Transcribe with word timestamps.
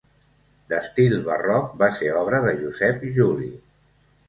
D'estil 0.71 1.13
barroc, 1.27 1.77
va 1.83 1.91
ser 1.99 2.11
obra 2.23 2.41
de 2.47 2.57
Josep 2.65 3.07
Juli. 3.21 3.55